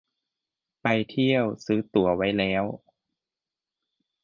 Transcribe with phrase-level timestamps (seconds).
[0.81, 2.63] ไปเที่ยว ซื้อตั๋วไว้แล้ว